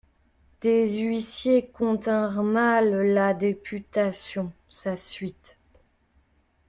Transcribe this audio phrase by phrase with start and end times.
[0.61, 5.57] Des huissiers continrent mal la députation, sa suite.